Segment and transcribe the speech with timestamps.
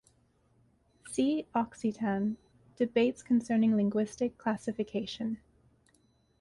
[1.11, 2.37] See Occitan:
[2.75, 5.37] Debates concerning linguistic classification.